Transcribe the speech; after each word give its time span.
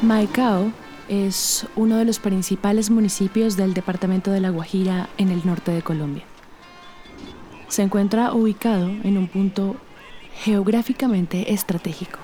Maicao 0.00 0.70
es 1.08 1.66
uno 1.74 1.96
de 1.96 2.04
los 2.04 2.20
principales 2.20 2.88
municipios 2.88 3.56
del 3.56 3.74
departamento 3.74 4.30
de 4.30 4.38
La 4.38 4.50
Guajira 4.50 5.08
en 5.18 5.30
el 5.30 5.44
norte 5.44 5.72
de 5.72 5.82
Colombia. 5.82 6.22
Se 7.66 7.82
encuentra 7.82 8.32
ubicado 8.32 8.86
en 8.86 9.18
un 9.18 9.26
punto 9.26 9.74
geográficamente 10.44 11.52
estratégico, 11.52 12.20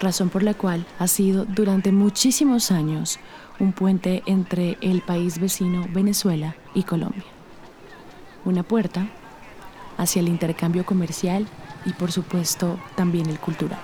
razón 0.00 0.28
por 0.28 0.44
la 0.44 0.54
cual 0.54 0.86
ha 1.00 1.08
sido 1.08 1.44
durante 1.46 1.90
muchísimos 1.90 2.70
años 2.70 3.18
un 3.58 3.72
puente 3.72 4.22
entre 4.26 4.78
el 4.80 5.00
país 5.02 5.40
vecino 5.40 5.88
Venezuela 5.92 6.54
y 6.74 6.84
Colombia. 6.84 7.24
Una 8.44 8.62
puerta 8.62 9.08
hacia 9.96 10.20
el 10.20 10.28
intercambio 10.28 10.86
comercial 10.86 11.48
y 11.84 11.92
por 11.94 12.12
supuesto 12.12 12.78
también 12.94 13.28
el 13.28 13.40
cultural. 13.40 13.80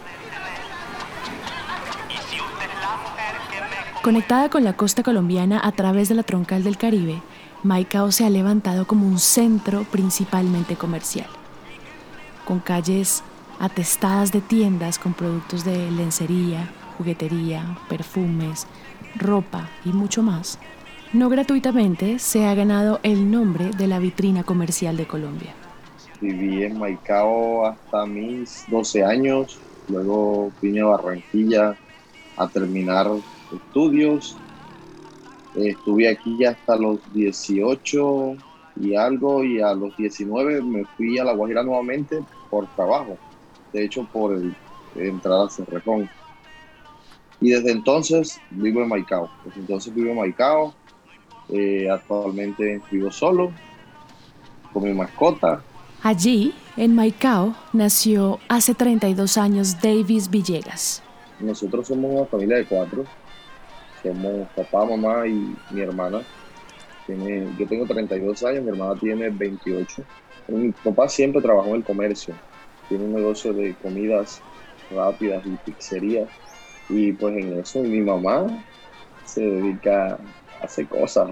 Conectada 4.03 4.51
con 4.51 4.65
la 4.65 4.75
costa 4.75 5.03
colombiana 5.03 5.61
a 5.65 5.73
través 5.73 6.11
de 6.11 6.15
la 6.15 6.23
troncal 6.25 6.63
del 6.63 6.77
Caribe, 6.77 7.23
Maicao 7.63 8.13
se 8.13 8.27
ha 8.27 8.31
levantado 8.31 8.87
como 8.87 9.07
un 9.07 9.19
centro 9.19 9.85
principalmente 9.85 10.77
comercial, 10.77 11.29
con 12.45 12.61
calles 12.61 13.23
atestadas 13.59 14.31
de 14.31 14.43
tiendas 14.43 14.99
con 14.99 15.15
productos 15.15 15.65
de 15.65 15.91
lencería, 15.91 16.71
juguetería, 16.99 17.79
perfumes, 17.89 18.67
ropa 19.17 19.71
y 19.87 19.91
mucho 19.91 20.23
más. 20.23 20.59
No 21.15 21.31
gratuitamente 21.31 22.19
se 22.19 22.45
ha 22.45 22.55
ganado 22.55 23.01
el 23.05 23.31
nombre 23.31 23.71
de 23.71 23.87
la 23.87 23.99
vitrina 24.01 24.43
comercial 24.43 24.99
de 24.99 25.07
Colombia. 25.07 25.55
Viví 26.21 26.65
en 26.65 26.79
Maicao 26.79 27.67
hasta 27.67 28.05
mis 28.05 28.65
12 28.69 29.03
años, 29.03 29.59
luego 29.89 30.53
vine 30.61 30.83
a 30.83 30.87
Barranquilla 30.87 31.77
a 32.37 32.49
terminar 32.49 33.11
estudios. 33.55 34.37
Estuve 35.55 36.09
aquí 36.09 36.45
hasta 36.45 36.77
los 36.77 36.99
18 37.13 38.37
y 38.81 38.95
algo 38.97 39.45
y 39.45 39.61
a 39.61 39.73
los 39.75 39.97
19 39.97 40.63
me 40.63 40.85
fui 40.85 41.19
a 41.19 41.25
La 41.25 41.35
Guajira 41.35 41.63
nuevamente 41.63 42.23
por 42.51 42.67
trabajo, 42.75 43.17
de 43.73 43.85
hecho 43.85 44.07
por 44.13 44.41
entrar 44.97 45.47
a 45.47 45.51
Cerrejón. 45.51 46.09
Y 47.41 47.51
desde 47.51 47.73
entonces 47.73 48.41
vivo 48.51 48.83
en 48.83 48.89
Maicao, 48.89 49.31
desde 49.45 49.61
entonces 49.61 49.95
vivo 49.95 50.11
en 50.11 50.17
Maicao, 50.17 50.75
eh, 51.51 51.89
actualmente 51.91 52.81
vivo 52.91 53.13
solo, 53.13 53.53
con 54.73 54.85
mi 54.85 54.93
mascota. 54.93 55.63
Allí, 56.03 56.53
en 56.77 56.95
Maicao, 56.95 57.55
nació 57.73 58.39
hace 58.49 58.75
32 58.75 59.39
años 59.39 59.81
Davis 59.81 60.29
Villegas. 60.29 61.03
Nosotros 61.41 61.89
somos 61.89 62.13
una 62.13 62.27
familia 62.27 62.57
de 62.57 62.67
cuatro, 62.67 63.05
somos 64.03 64.49
papá, 64.57 64.85
mamá 64.85 65.27
y 65.27 65.57
mi 65.71 65.81
hermana. 65.81 66.23
Tiene, 67.07 67.49
yo 67.59 67.67
tengo 67.67 67.87
32 67.87 68.43
años, 68.45 68.65
mi 68.65 68.71
hermana 68.71 68.99
tiene 68.99 69.29
28. 69.31 70.03
Mi 70.49 70.73
papá 70.73 71.09
siempre 71.09 71.43
trabajó 71.43 71.71
en 71.71 71.77
el 71.77 71.85
comercio. 71.85 72.35
Tiene 72.89 73.05
un 73.05 73.15
negocio 73.15 73.53
de 73.53 73.75
comidas 73.75 74.41
rápidas 74.91 75.45
y 75.47 75.51
pizzerías. 75.71 76.29
Y 76.89 77.13
pues 77.13 77.37
en 77.37 77.59
eso 77.59 77.83
mi 77.83 78.01
mamá 78.01 78.47
se 79.25 79.43
dedica 79.43 80.19
a 80.61 80.65
hacer 80.65 80.87
cosas. 80.87 81.31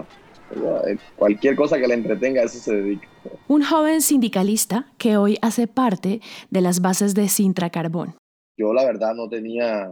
Cualquier 1.15 1.55
cosa 1.55 1.79
que 1.79 1.87
le 1.87 1.95
entretenga, 1.95 2.41
a 2.41 2.45
eso 2.45 2.59
se 2.59 2.75
dedica. 2.75 3.07
Un 3.47 3.63
joven 3.63 4.01
sindicalista 4.01 4.91
que 4.97 5.17
hoy 5.17 5.37
hace 5.41 5.67
parte 5.67 6.21
de 6.49 6.61
las 6.61 6.81
bases 6.81 7.13
de 7.15 7.27
Sintra 7.29 7.69
Carbón. 7.69 8.15
Yo 8.57 8.73
la 8.73 8.85
verdad 8.85 9.13
no 9.15 9.29
tenía 9.29 9.91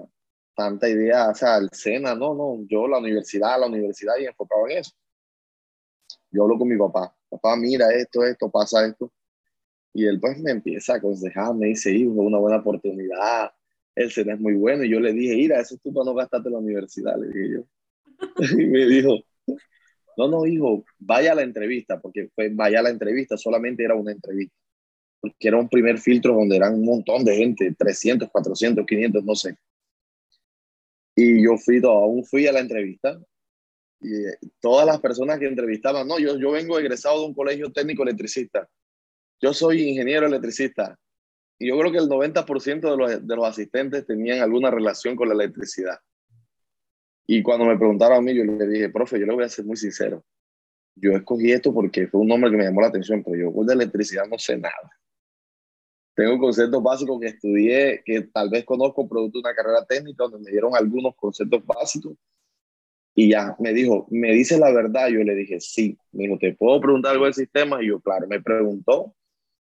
tanta 0.55 0.87
idea, 0.89 1.29
o 1.29 1.35
sea, 1.35 1.57
el 1.57 1.69
SENA, 1.71 2.15
no, 2.15 2.35
no, 2.35 2.65
yo 2.67 2.87
la 2.87 2.99
universidad, 2.99 3.59
la 3.59 3.67
universidad 3.67 4.13
y 4.19 4.25
enfocado 4.25 4.67
en 4.67 4.77
eso. 4.79 4.91
Yo 6.31 6.43
hablo 6.43 6.57
con 6.57 6.67
mi 6.67 6.77
papá, 6.77 7.13
papá, 7.29 7.55
mira 7.55 7.87
esto, 7.93 8.23
esto, 8.23 8.49
pasa 8.49 8.85
esto. 8.85 9.11
Y 9.93 10.05
él 10.05 10.19
pues 10.19 10.39
me 10.39 10.51
empieza 10.51 10.93
a 10.93 10.97
aconsejar, 10.97 11.53
me 11.55 11.67
dice, 11.67 11.91
hijo, 11.91 12.11
una 12.11 12.37
buena 12.37 12.57
oportunidad, 12.57 13.51
el 13.95 14.11
SENA 14.11 14.35
es 14.35 14.39
muy 14.39 14.53
bueno. 14.53 14.83
Y 14.83 14.91
yo 14.91 14.99
le 14.99 15.13
dije, 15.13 15.35
mira, 15.35 15.59
eso 15.59 15.75
es 15.75 15.81
tú 15.81 15.93
para 15.93 16.05
no 16.05 16.13
gastarte 16.15 16.49
la 16.49 16.59
universidad, 16.59 17.17
le 17.17 17.27
dije 17.27 17.53
yo. 17.55 17.63
y 18.59 18.67
me 18.67 18.85
dijo, 18.85 19.17
no, 20.17 20.27
no, 20.27 20.45
hijo, 20.45 20.85
vaya 20.99 21.31
a 21.31 21.35
la 21.35 21.43
entrevista, 21.43 21.99
porque 21.99 22.29
fue, 22.35 22.49
vaya 22.49 22.79
a 22.79 22.83
la 22.83 22.89
entrevista, 22.89 23.37
solamente 23.37 23.83
era 23.83 23.95
una 23.95 24.11
entrevista. 24.11 24.55
Porque 25.21 25.47
era 25.47 25.57
un 25.57 25.69
primer 25.69 25.99
filtro 25.99 26.33
donde 26.33 26.57
eran 26.57 26.73
un 26.73 26.83
montón 26.83 27.23
de 27.23 27.35
gente, 27.35 27.73
300, 27.77 28.29
400, 28.29 28.85
500, 28.85 29.23
no 29.23 29.35
sé. 29.35 29.55
Y 31.15 31.43
yo 31.43 31.57
fui, 31.57 31.79
aún 31.83 32.25
fui 32.25 32.47
a 32.47 32.51
la 32.51 32.59
entrevista 32.59 33.19
y 33.99 34.25
eh, 34.25 34.37
todas 34.59 34.85
las 34.87 34.99
personas 34.99 35.37
que 35.37 35.45
entrevistaban, 35.45 36.07
no, 36.07 36.17
yo, 36.17 36.37
yo 36.37 36.51
vengo 36.51 36.79
egresado 36.79 37.21
de 37.21 37.27
un 37.27 37.33
colegio 37.35 37.71
técnico 37.71 38.01
electricista, 38.01 38.67
yo 39.39 39.53
soy 39.53 39.83
ingeniero 39.83 40.25
electricista. 40.25 40.97
Y 41.59 41.67
yo 41.67 41.77
creo 41.77 41.91
que 41.91 41.99
el 41.99 42.09
90% 42.09 42.81
de 42.81 42.97
los, 42.97 43.27
de 43.27 43.35
los 43.35 43.45
asistentes 43.45 44.07
tenían 44.07 44.39
alguna 44.39 44.71
relación 44.71 45.15
con 45.15 45.27
la 45.27 45.35
electricidad. 45.35 45.99
Y 47.27 47.43
cuando 47.43 47.65
me 47.65 47.77
preguntaron 47.77 48.17
a 48.17 48.21
mí, 48.21 48.33
yo 48.33 48.43
le 48.43 48.67
dije, 48.67 48.89
profe, 48.89 49.19
yo 49.19 49.27
le 49.27 49.33
voy 49.33 49.43
a 49.43 49.49
ser 49.49 49.65
muy 49.65 49.77
sincero. 49.77 50.25
Yo 50.95 51.11
escogí 51.11 51.51
esto 51.51 51.71
porque 51.71 52.07
fue 52.07 52.21
un 52.21 52.27
nombre 52.27 52.49
que 52.49 52.57
me 52.57 52.63
llamó 52.63 52.81
la 52.81 52.87
atención, 52.87 53.23
pero 53.23 53.37
yo 53.37 53.63
de 53.63 53.73
electricidad 53.75 54.25
no 54.27 54.39
sé 54.39 54.57
nada 54.57 54.91
tengo 56.13 56.37
conceptos 56.39 56.83
básicos 56.83 57.19
que 57.19 57.27
estudié, 57.27 58.01
que 58.05 58.21
tal 58.33 58.49
vez 58.49 58.65
conozco 58.65 59.07
producto 59.07 59.39
de 59.39 59.47
una 59.47 59.55
carrera 59.55 59.85
técnica, 59.85 60.23
donde 60.25 60.39
me 60.39 60.51
dieron 60.51 60.75
algunos 60.75 61.15
conceptos 61.15 61.65
básicos. 61.65 62.15
Y 63.13 63.29
ya 63.31 63.55
me 63.59 63.73
dijo, 63.73 64.07
¿me 64.09 64.31
dice 64.33 64.57
la 64.57 64.71
verdad? 64.71 65.09
Yo 65.09 65.19
le 65.19 65.35
dije, 65.35 65.59
sí. 65.59 65.97
Me 66.11 66.25
dijo, 66.25 66.37
¿te 66.37 66.53
puedo 66.53 66.79
preguntar 66.79 67.13
algo 67.13 67.25
del 67.25 67.33
sistema? 67.33 67.81
Y 67.83 67.87
yo, 67.87 67.99
claro, 67.99 68.27
me 68.27 68.41
preguntó, 68.41 69.15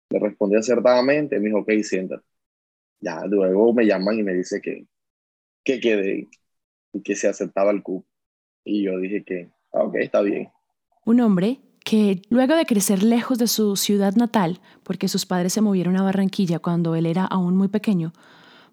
le 0.09 0.19
respondí 0.19 0.55
acertadamente, 0.55 1.39
me 1.39 1.47
dijo, 1.47 1.59
ok, 1.59 1.71
siéntate. 1.83 2.23
Ya, 2.99 3.25
luego 3.25 3.73
me 3.73 3.85
llaman 3.85 4.19
y 4.19 4.23
me 4.23 4.33
dice 4.33 4.61
que, 4.61 4.85
que 5.63 5.79
quedé 5.79 6.29
y 6.93 7.01
que 7.01 7.15
se 7.15 7.27
aceptaba 7.27 7.71
el 7.71 7.81
CUP. 7.83 8.05
Y 8.63 8.83
yo 8.83 8.97
dije 8.99 9.23
que, 9.23 9.49
ah, 9.73 9.83
ok, 9.83 9.95
está 9.95 10.21
bien. 10.21 10.49
Un 11.05 11.19
hombre 11.19 11.59
que 11.83 12.21
luego 12.29 12.55
de 12.55 12.65
crecer 12.65 13.03
lejos 13.03 13.37
de 13.37 13.47
su 13.47 13.75
ciudad 13.75 14.15
natal, 14.15 14.59
porque 14.83 15.07
sus 15.07 15.25
padres 15.25 15.53
se 15.53 15.61
movieron 15.61 15.97
a 15.97 16.03
Barranquilla 16.03 16.59
cuando 16.59 16.95
él 16.95 17.05
era 17.05 17.25
aún 17.25 17.57
muy 17.57 17.67
pequeño, 17.67 18.13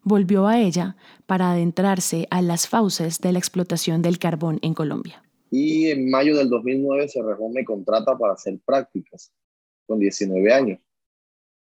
volvió 0.02 0.46
a 0.46 0.60
ella 0.60 0.96
para 1.26 1.52
adentrarse 1.52 2.26
a 2.30 2.42
las 2.42 2.68
fauces 2.68 3.20
de 3.20 3.32
la 3.32 3.38
explotación 3.38 4.02
del 4.02 4.18
carbón 4.18 4.58
en 4.62 4.74
Colombia. 4.74 5.22
Y 5.50 5.86
en 5.86 6.10
mayo 6.10 6.36
del 6.36 6.50
2009 6.50 7.08
Cerrejón 7.08 7.52
me 7.52 7.64
contrata 7.64 8.16
para 8.16 8.34
hacer 8.34 8.58
prácticas 8.64 9.32
con 9.86 9.98
19 9.98 10.52
años. 10.52 10.80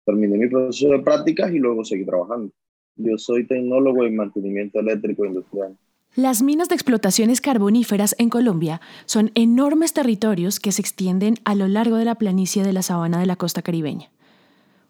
Terminé 0.05 0.37
mi 0.37 0.47
proceso 0.47 0.91
de 0.91 0.99
prácticas 0.99 1.51
y 1.51 1.59
luego 1.59 1.83
seguí 1.83 2.05
trabajando. 2.05 2.53
Yo 2.95 3.17
soy 3.17 3.47
tecnólogo 3.47 4.05
en 4.05 4.15
mantenimiento 4.15 4.79
eléctrico 4.79 5.25
industrial. 5.25 5.77
Las 6.15 6.43
minas 6.43 6.69
de 6.69 6.75
explotaciones 6.75 7.41
carboníferas 7.41 8.15
en 8.19 8.29
Colombia 8.29 8.81
son 9.05 9.31
enormes 9.33 9.93
territorios 9.93 10.59
que 10.59 10.71
se 10.71 10.79
extienden 10.79 11.37
a 11.43 11.55
lo 11.55 11.67
largo 11.67 11.95
de 11.95 12.05
la 12.05 12.13
planicie 12.13 12.61
de 12.61 12.71
la 12.71 12.83
sabana 12.83 13.19
de 13.19 13.25
la 13.25 13.35
costa 13.35 13.63
caribeña. 13.63 14.11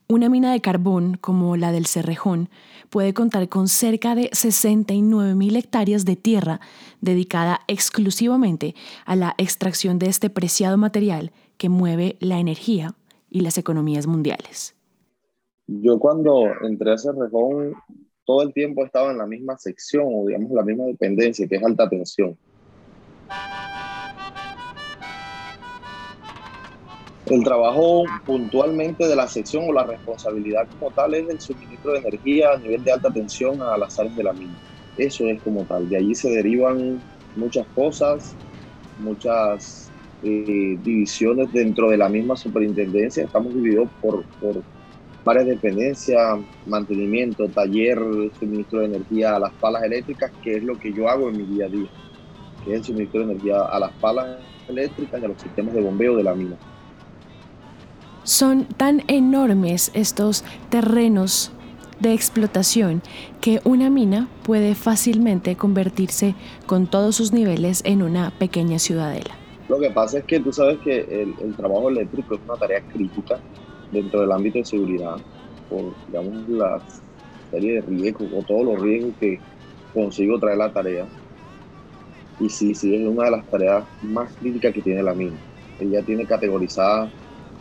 Una 0.09 0.28
mina 0.28 0.51
de 0.51 0.59
carbón, 0.59 1.16
como 1.16 1.56
la 1.56 1.72
del 1.72 1.85
Cerrejón, 1.85 2.50
puede 2.89 3.13
contar 3.13 3.47
con 3.47 3.69
cerca 3.69 4.16
de 4.16 4.31
69.000 4.31 5.56
hectáreas 5.56 6.03
de 6.03 6.17
tierra 6.17 6.59
dedicada 7.00 7.62
exclusivamente 7.69 8.75
a 9.06 9.16
la 9.16 9.33
extracción 9.38 10.00
de 10.00 10.07
este 10.07 10.29
preciado 10.29 10.78
material 10.78 11.31
que 11.56 11.69
mueve 11.69 12.17
la 12.19 12.39
energía 12.39 12.95
y 13.29 13.39
las 13.39 13.57
economías 13.57 14.07
mundiales. 14.07 14.75
Yo 15.68 15.97
cuando 16.00 16.47
entré 16.63 16.92
a 16.92 16.97
Cerrejón 16.97 17.75
todo 18.25 18.43
el 18.43 18.53
tiempo 18.53 18.85
estaba 18.85 19.11
en 19.11 19.17
la 19.17 19.25
misma 19.25 19.57
sección 19.57 20.05
o 20.07 20.27
digamos 20.27 20.51
la 20.51 20.63
misma 20.63 20.85
dependencia, 20.85 21.47
que 21.47 21.55
es 21.55 21.63
alta 21.63 21.89
tensión. 21.89 22.37
El 27.25 27.43
trabajo 27.43 28.03
puntualmente 28.25 29.07
de 29.07 29.15
la 29.15 29.27
sección 29.27 29.63
o 29.67 29.73
la 29.73 29.85
responsabilidad 29.85 30.67
como 30.77 30.91
tal 30.91 31.13
es 31.13 31.27
el 31.29 31.39
suministro 31.39 31.93
de 31.93 31.99
energía 31.99 32.51
a 32.51 32.57
nivel 32.57 32.83
de 32.83 32.91
alta 32.91 33.11
tensión 33.11 33.61
a 33.61 33.77
las 33.77 33.97
áreas 33.97 34.15
de 34.15 34.23
la 34.23 34.33
mina. 34.33 34.59
Eso 34.97 35.25
es 35.27 35.41
como 35.41 35.65
tal. 35.65 35.89
De 35.89 35.97
allí 35.97 36.13
se 36.15 36.29
derivan 36.29 37.01
muchas 37.33 37.65
cosas, 37.73 38.37
muchas 38.97 39.93
eh, 40.21 40.77
divisiones 40.79 41.51
dentro 41.51 41.89
de 41.89 41.97
la 41.97 42.09
misma 42.09 42.35
superintendencia. 42.35 43.23
Estamos 43.23 43.53
divididos 43.53 43.89
por, 43.99 44.25
por 44.39 44.63
varias 45.23 45.45
dependencias, 45.45 46.39
mantenimiento, 46.65 47.47
taller, 47.47 47.99
suministro 48.39 48.79
de 48.79 48.85
energía 48.85 49.35
a 49.35 49.39
las 49.39 49.53
palas 49.53 49.83
eléctricas, 49.83 50.31
que 50.43 50.57
es 50.57 50.63
lo 50.63 50.77
que 50.77 50.91
yo 50.91 51.07
hago 51.09 51.29
en 51.29 51.37
mi 51.37 51.43
día 51.43 51.65
a 51.65 51.69
día, 51.69 51.89
que 52.63 52.71
es 52.71 52.79
el 52.79 52.83
suministro 52.83 53.19
de 53.21 53.31
energía 53.31 53.61
a 53.61 53.79
las 53.79 53.91
palas 53.93 54.37
eléctricas 54.67 55.21
y 55.21 55.25
a 55.25 55.27
los 55.27 55.41
sistemas 55.41 55.73
de 55.73 55.81
bombeo 55.81 56.17
de 56.17 56.23
la 56.23 56.35
mina. 56.35 56.57
Son 58.23 58.65
tan 58.65 59.03
enormes 59.07 59.91
estos 59.93 60.43
terrenos 60.69 61.51
de 61.99 62.13
explotación 62.13 63.01
que 63.41 63.61
una 63.63 63.89
mina 63.89 64.27
puede 64.43 64.75
fácilmente 64.75 65.55
convertirse 65.55 66.35
con 66.65 66.87
todos 66.87 67.15
sus 67.15 67.33
niveles 67.33 67.81
en 67.85 68.01
una 68.01 68.31
pequeña 68.31 68.79
ciudadela. 68.79 69.35
Lo 69.69 69.79
que 69.79 69.89
pasa 69.89 70.19
es 70.19 70.25
que 70.25 70.39
tú 70.39 70.51
sabes 70.51 70.79
que 70.79 71.23
el, 71.41 71.55
trabajo 71.55 71.89
eléctrico 71.89 72.35
es 72.35 72.41
una 72.45 72.57
tarea 72.57 72.81
crítica 72.81 73.39
dentro 73.94 74.22
del 74.22 74.31
ámbito 74.31 74.60
de 74.60 74.66
seguridad, 74.66 75.16
por 75.69 75.95
digamos 76.07 76.50
la 76.50 76.84
serie 77.51 77.75
de 77.75 77.81
riesgos 77.81 78.30
o 78.34 78.44
todos 78.44 78.66
los 78.66 78.81
riesgos 78.81 79.13
que 79.19 79.40
consigo 79.94 80.40
traer 80.40 80.57
la 80.57 80.74
tarea. 80.74 81.07
Y 82.40 82.50
sí, 82.50 82.74
sí, 82.74 82.95
es 82.95 83.07
una 83.07 83.25
de 83.25 83.31
las 83.31 83.48
tareas 83.50 83.86
más 84.01 84.36
críticas 84.36 84.74
que 84.74 84.81
tiene 84.81 85.04
la 85.04 85.13
mina. 85.13 85.38
Ella 85.80 86.04
tiene 86.04 86.25
categorizada 86.25 87.12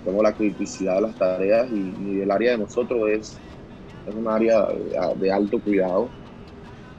como 0.05 0.23
la 0.23 0.35
criticidad 0.35 0.97
de 0.97 1.03
las 1.03 1.17
tareas 1.17 1.71
y, 1.71 2.21
el 2.21 2.31
área 2.31 2.53
de 2.53 2.59
nosotros 2.59 3.09
es, 3.11 3.41
es 4.07 4.15
un 4.15 4.29
área 4.29 4.67
de, 5.17 5.33
alto 5.33 5.61
cuidado 5.61 6.11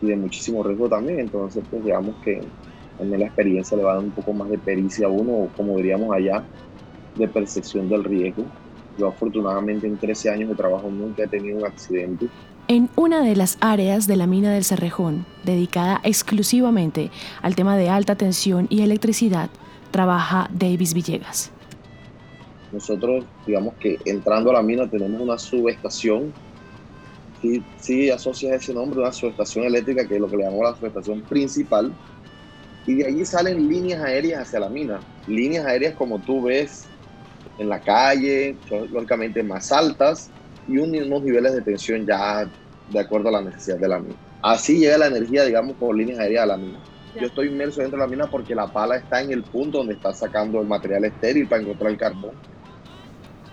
y 0.02 0.08
de 0.08 0.16
muchísimo 0.16 0.64
riesgo 0.64 0.88
también. 0.88 1.20
Entonces, 1.20 1.64
pues 1.70 1.84
digamos 1.84 2.16
que 2.24 2.42
también 2.98 3.22
la 3.22 3.28
experiencia 3.28 3.76
le 3.78 3.84
va 3.84 3.94
a 3.94 3.96
dar 3.96 4.04
un 4.04 4.12
poco 4.12 4.34
más 4.34 4.50
de 4.50 4.60
pericia 4.60 5.08
a 5.08 5.10
uno, 5.10 5.52
como 5.56 5.78
diríamos 5.78 6.16
allá, 6.16 6.48
de 7.16 7.28
percepción 7.28 7.90
del 7.90 8.04
riesgo. 8.04 8.46
Yo 8.98 9.08
afortunadamente 9.08 9.88
en 9.88 9.98
13 9.98 10.30
años 10.30 10.50
de 10.50 10.56
trabajo 10.56 10.90
nunca 10.90 11.24
he 11.24 11.28
tenido 11.28 11.58
un 11.58 11.66
accidente. 11.66 12.28
En 12.68 12.90
una 12.96 13.22
de 13.22 13.36
las 13.36 13.58
áreas 13.60 14.08
de 14.08 14.16
la 14.16 14.28
mina 14.28 14.54
del 14.54 14.64
Cerrejón, 14.64 15.26
dedicada 15.44 16.00
exclusivamente 16.04 17.12
al 17.42 17.56
tema 17.56 17.76
de 17.76 17.90
alta 17.90 18.16
tensión 18.16 18.68
y 18.70 18.84
electricidad, 18.84 19.50
trabaja 19.92 20.50
Davis 20.54 20.94
Villegas. 20.94 21.52
Nosotros, 22.72 23.26
digamos 23.46 23.74
que 23.76 24.00
entrando 24.06 24.50
a 24.50 24.54
la 24.54 24.64
mina 24.64 24.90
tenemos 24.90 25.22
una 25.22 25.38
subestación, 25.38 26.34
sí, 27.42 27.64
sí 27.78 28.10
asocia 28.10 28.56
ese 28.56 28.74
nombre, 28.74 29.00
una 29.00 29.12
subestación 29.12 29.66
eléctrica, 29.66 30.08
que 30.08 30.16
es 30.16 30.22
lo 30.22 30.28
que 30.28 30.38
le 30.38 30.44
llamamos 30.44 30.72
la 30.72 30.76
subestación 30.78 31.22
principal, 31.22 31.94
y 32.88 32.96
de 32.96 33.08
allí 33.08 33.26
salen 33.26 33.68
líneas 33.68 34.02
aéreas 34.02 34.48
hacia 34.48 34.60
la 34.60 34.70
mina. 34.70 35.00
Líneas 35.28 35.66
aéreas 35.66 35.96
como 35.96 36.20
tú 36.20 36.44
ves 36.44 36.88
en 37.58 37.70
la 37.70 37.80
calle, 37.80 38.56
son 38.68 38.92
lógicamente 38.92 39.44
más 39.44 39.72
altas 39.72 40.30
y 40.68 40.78
unos 40.78 41.22
niveles 41.22 41.54
de 41.54 41.62
tensión 41.62 42.06
ya 42.06 42.50
de 42.92 43.00
acuerdo 43.00 43.30
a 43.30 43.34
la 43.34 43.42
necesidad 43.42 43.78
de 43.78 43.88
la 43.88 44.00
mina. 44.00 44.16
Así 44.42 44.78
llega 44.78 44.98
la 44.98 45.08
energía, 45.08 45.46
digamos, 45.46 45.76
por 45.78 45.96
líneas 45.96 46.20
aéreas 46.20 46.44
a 46.44 46.48
la 46.48 46.58
mina. 46.58 46.80
Yo 47.20 47.28
estoy 47.28 47.48
inmerso 47.48 47.82
dentro 47.82 48.00
de 48.00 48.06
la 48.06 48.10
mina 48.10 48.28
porque 48.28 48.56
la 48.56 48.68
pala 48.68 48.98
está 48.98 49.22
en 49.22 49.32
el 49.32 49.44
punto 49.44 49.80
donde 49.80 49.94
está 49.94 50.14
sacando 50.14 50.60
el 50.60 50.68
material 50.68 51.06
estéril 51.06 51.48
para 51.48 51.62
encontrar 51.62 51.92
el 51.92 51.98
carbón. 51.98 52.32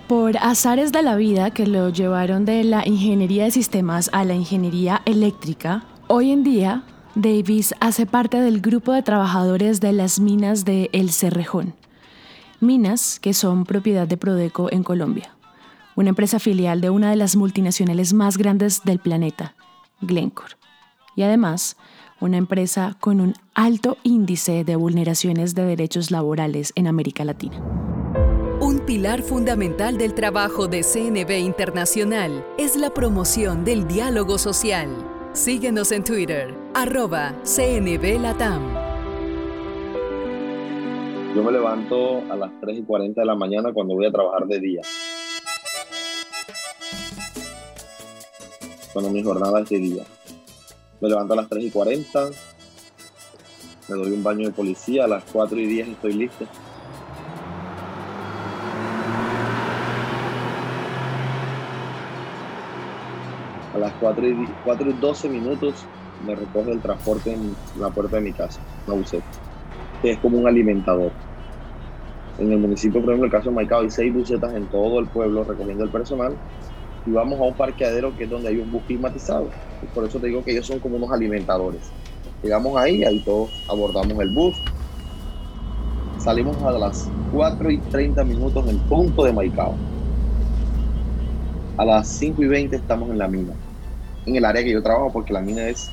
Por 0.08 0.36
azares 0.38 0.90
de 0.90 1.02
la 1.02 1.14
vida 1.14 1.50
que 1.52 1.66
lo 1.66 1.90
llevaron 1.90 2.44
de 2.44 2.64
la 2.64 2.86
ingeniería 2.86 3.44
de 3.44 3.50
sistemas 3.52 4.10
a 4.12 4.24
la 4.24 4.34
ingeniería 4.34 5.02
eléctrica, 5.04 5.84
hoy 6.08 6.32
en 6.32 6.42
día 6.42 6.82
Davis 7.14 7.74
hace 7.80 8.06
parte 8.06 8.40
del 8.40 8.60
grupo 8.60 8.92
de 8.92 9.02
trabajadores 9.02 9.80
de 9.80 9.92
las 9.92 10.18
minas 10.18 10.64
de 10.64 10.90
El 10.92 11.10
Cerrejón, 11.10 11.74
minas 12.60 13.18
que 13.20 13.34
son 13.34 13.64
propiedad 13.64 14.06
de 14.06 14.16
Prodeco 14.16 14.70
en 14.70 14.82
Colombia, 14.82 15.34
una 15.96 16.10
empresa 16.10 16.38
filial 16.38 16.80
de 16.80 16.90
una 16.90 17.10
de 17.10 17.16
las 17.16 17.36
multinacionales 17.36 18.12
más 18.12 18.36
grandes 18.38 18.82
del 18.84 18.98
planeta, 18.98 19.54
Glencore, 20.00 20.54
y 21.16 21.22
además 21.22 21.76
una 22.20 22.36
empresa 22.36 22.96
con 23.00 23.20
un 23.20 23.34
alto 23.54 23.96
índice 24.02 24.64
de 24.64 24.76
vulneraciones 24.76 25.54
de 25.54 25.64
derechos 25.64 26.10
laborales 26.10 26.72
en 26.76 26.86
América 26.86 27.24
Latina. 27.24 27.60
Un 28.60 28.80
pilar 28.80 29.22
fundamental 29.22 29.96
del 29.96 30.14
trabajo 30.14 30.68
de 30.68 30.82
CNB 30.82 31.38
Internacional 31.38 32.44
es 32.58 32.76
la 32.76 32.90
promoción 32.90 33.64
del 33.64 33.88
diálogo 33.88 34.36
social. 34.36 34.90
Síguenos 35.32 35.92
en 35.92 36.04
Twitter, 36.04 36.54
arroba 36.74 37.34
CNB 37.44 38.20
Latam. 38.20 38.79
Yo 41.34 41.44
me 41.44 41.52
levanto 41.52 42.22
a 42.30 42.36
las 42.36 42.50
3 42.60 42.78
y 42.78 42.82
40 42.82 43.20
de 43.20 43.26
la 43.26 43.36
mañana 43.36 43.72
cuando 43.72 43.94
voy 43.94 44.06
a 44.06 44.10
trabajar 44.10 44.46
de 44.46 44.58
día. 44.58 44.80
Cuando 48.92 49.10
mi 49.10 49.22
jornada 49.22 49.60
es 49.60 49.68
de 49.68 49.78
día. 49.78 50.02
Me 51.00 51.08
levanto 51.08 51.34
a 51.34 51.36
las 51.36 51.48
3 51.48 51.64
y 51.64 51.70
40, 51.70 52.30
me 53.88 53.96
doy 53.96 54.12
un 54.12 54.22
baño 54.22 54.48
de 54.48 54.52
policía, 54.52 55.04
a 55.04 55.08
las 55.08 55.24
4 55.32 55.58
y 55.58 55.66
10 55.66 55.88
estoy 55.88 56.12
listo 56.12 56.46
a 63.74 63.78
las 63.78 63.92
4 63.94 64.28
y, 64.28 64.48
4 64.64 64.90
y 64.90 64.92
12 64.94 65.28
minutos 65.28 65.84
me 66.26 66.34
recoge 66.34 66.72
el 66.72 66.80
transporte 66.80 67.32
en 67.32 67.54
la 67.78 67.88
puerta 67.90 68.16
de 68.16 68.22
mi 68.22 68.32
casa, 68.32 68.60
una 68.86 68.96
buseta, 68.96 69.26
es 70.02 70.18
como 70.18 70.38
un 70.38 70.46
alimentador. 70.46 71.12
En 72.38 72.52
el 72.52 72.58
municipio, 72.58 73.00
por 73.00 73.10
ejemplo, 73.10 73.26
el 73.26 73.32
caso 73.32 73.50
de 73.50 73.56
Maicao, 73.56 73.80
hay 73.80 73.90
seis 73.90 74.12
bucetas 74.12 74.54
en 74.54 74.66
todo 74.66 74.98
el 74.98 75.06
pueblo 75.06 75.44
recogiendo 75.44 75.84
el 75.84 75.90
personal 75.90 76.34
y 77.06 77.10
vamos 77.10 77.38
a 77.38 77.44
un 77.44 77.54
parqueadero 77.54 78.16
que 78.16 78.24
es 78.24 78.30
donde 78.30 78.48
hay 78.48 78.58
un 78.58 78.70
bus 78.72 78.82
climatizado. 78.86 79.48
Por 79.94 80.04
eso 80.04 80.18
te 80.18 80.28
digo 80.28 80.42
que 80.42 80.52
ellos 80.52 80.66
son 80.66 80.78
como 80.78 80.96
unos 80.96 81.10
alimentadores. 81.10 81.90
Llegamos 82.42 82.76
ahí, 82.76 83.04
ahí 83.04 83.20
todos 83.24 83.50
abordamos 83.68 84.18
el 84.20 84.30
bus. 84.30 84.56
Salimos 86.18 86.62
a 86.62 86.70
las 86.72 87.10
4 87.32 87.70
y 87.70 87.78
30 87.78 88.24
minutos 88.24 88.68
en 88.68 88.78
punto 88.80 89.24
de 89.24 89.32
Maicao 89.32 89.74
a 91.80 91.84
las 91.86 92.08
5 92.08 92.42
y 92.42 92.46
20 92.46 92.76
estamos 92.76 93.08
en 93.08 93.16
la 93.16 93.26
mina, 93.26 93.54
en 94.26 94.36
el 94.36 94.44
área 94.44 94.62
que 94.62 94.70
yo 94.70 94.82
trabajo, 94.82 95.10
porque 95.10 95.32
la 95.32 95.40
mina 95.40 95.66
es 95.66 95.90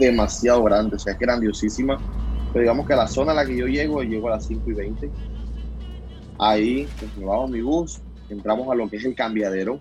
demasiado 0.00 0.64
grande, 0.64 0.96
o 0.96 0.98
sea, 0.98 1.12
es 1.12 1.18
grandiosísima. 1.20 1.96
Pero 2.52 2.60
digamos 2.60 2.86
que 2.86 2.92
a 2.92 2.96
la 2.96 3.08
zona 3.08 3.32
a 3.32 3.34
la 3.34 3.46
que 3.46 3.56
yo 3.56 3.66
llego, 3.66 4.02
llego 4.02 4.28
a 4.28 4.32
las 4.32 4.46
5 4.46 4.70
y 4.70 4.74
20. 4.74 5.10
Ahí 6.38 6.88
pues, 6.98 7.16
me 7.16 7.24
bajo 7.24 7.48
mi 7.48 7.60
bus, 7.60 8.00
entramos 8.28 8.70
a 8.70 8.74
lo 8.74 8.88
que 8.88 8.96
es 8.96 9.04
el 9.04 9.14
cambiadero, 9.14 9.80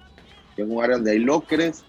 que 0.55 0.61
es 0.61 0.69
un 0.69 0.83
área 0.83 0.97
donde 0.97 1.11
hay 1.11 1.19
lockers 1.19 1.83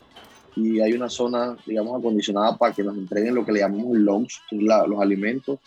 y 0.56 0.80
hay 0.80 0.92
una 0.92 1.08
zona, 1.08 1.56
digamos, 1.66 1.98
acondicionada 1.98 2.56
para 2.56 2.74
que 2.74 2.82
nos 2.82 2.96
entreguen 2.96 3.34
lo 3.34 3.44
que 3.44 3.52
le 3.52 3.60
llamamos 3.60 3.96
lunch, 3.96 4.40
los 4.50 5.00
alimentos. 5.00 5.58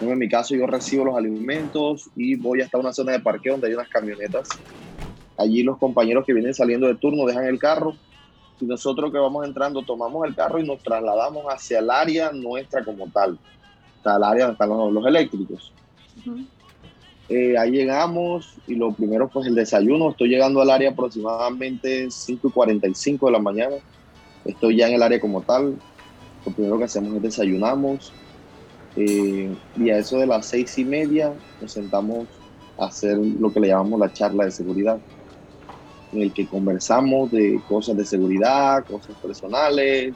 En 0.00 0.18
mi 0.18 0.28
caso, 0.28 0.54
yo 0.54 0.66
recibo 0.66 1.04
los 1.04 1.16
alimentos 1.16 2.08
y 2.16 2.36
voy 2.36 2.62
hasta 2.62 2.78
una 2.78 2.92
zona 2.92 3.12
de 3.12 3.20
parqueo 3.20 3.52
donde 3.52 3.68
hay 3.68 3.74
unas 3.74 3.88
camionetas 3.88 4.48
Allí 5.40 5.62
los 5.62 5.78
compañeros 5.78 6.26
que 6.26 6.34
vienen 6.34 6.52
saliendo 6.52 6.86
de 6.86 6.96
turno 6.96 7.24
dejan 7.24 7.46
el 7.46 7.58
carro 7.58 7.94
y 8.60 8.66
nosotros 8.66 9.10
que 9.10 9.16
vamos 9.16 9.46
entrando 9.46 9.82
tomamos 9.82 10.26
el 10.28 10.34
carro 10.34 10.58
y 10.58 10.66
nos 10.66 10.82
trasladamos 10.82 11.46
hacia 11.46 11.78
el 11.78 11.90
área 11.90 12.30
nuestra 12.30 12.84
como 12.84 13.08
tal, 13.08 13.38
hasta 14.00 14.16
el 14.16 14.24
área 14.24 14.46
donde 14.46 14.52
están 14.54 14.94
los, 14.94 15.06
eléctricos. 15.06 15.72
Eh, 17.28 17.56
ahí 17.56 17.70
llegamos 17.70 18.56
y 18.66 18.74
lo 18.74 18.92
primero 18.92 19.28
pues 19.28 19.46
el 19.46 19.54
desayuno, 19.54 20.10
estoy 20.10 20.30
llegando 20.30 20.60
al 20.60 20.70
área 20.70 20.90
aproximadamente 20.90 22.10
5 22.10 22.48
y 22.48 22.50
45 22.50 23.26
de 23.26 23.32
la 23.32 23.38
mañana, 23.38 23.76
estoy 24.44 24.76
ya 24.76 24.88
en 24.88 24.94
el 24.94 25.02
área 25.02 25.20
como 25.20 25.42
tal, 25.42 25.76
lo 26.44 26.52
primero 26.52 26.78
que 26.78 26.84
hacemos 26.84 27.14
es 27.14 27.22
desayunamos 27.22 28.12
eh, 28.96 29.54
y 29.76 29.90
a 29.90 29.98
eso 29.98 30.18
de 30.18 30.26
las 30.26 30.46
seis 30.46 30.76
y 30.78 30.84
media 30.84 31.32
nos 31.60 31.70
sentamos 31.70 32.26
a 32.78 32.86
hacer 32.86 33.16
lo 33.16 33.52
que 33.52 33.60
le 33.60 33.68
llamamos 33.68 34.00
la 34.00 34.12
charla 34.12 34.46
de 34.46 34.50
seguridad 34.50 34.98
en 36.12 36.22
el 36.22 36.32
que 36.32 36.46
conversamos 36.46 37.30
de 37.30 37.60
cosas 37.68 37.96
de 37.96 38.04
seguridad, 38.04 38.84
cosas 38.84 39.14
personales. 39.22 40.14